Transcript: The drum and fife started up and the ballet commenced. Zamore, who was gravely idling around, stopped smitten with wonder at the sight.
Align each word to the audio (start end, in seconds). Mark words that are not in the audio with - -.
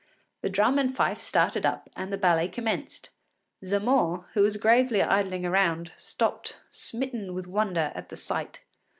The 0.41 0.49
drum 0.49 0.79
and 0.79 0.95
fife 0.95 1.21
started 1.21 1.63
up 1.63 1.87
and 1.95 2.11
the 2.11 2.17
ballet 2.17 2.47
commenced. 2.47 3.11
Zamore, 3.63 4.25
who 4.33 4.41
was 4.41 4.57
gravely 4.57 5.03
idling 5.03 5.45
around, 5.45 5.91
stopped 5.95 6.57
smitten 6.71 7.35
with 7.35 7.45
wonder 7.45 7.91
at 7.93 8.09
the 8.09 8.17
sight. 8.17 8.61